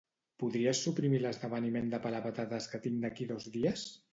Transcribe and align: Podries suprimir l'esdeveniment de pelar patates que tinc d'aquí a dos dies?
Podries 0.43 0.79
suprimir 0.85 1.19
l'esdeveniment 1.25 1.91
de 1.93 2.01
pelar 2.07 2.25
patates 2.27 2.71
que 2.73 2.83
tinc 2.87 3.01
d'aquí 3.05 3.29
a 3.29 3.33
dos 3.35 3.49
dies? 3.59 3.89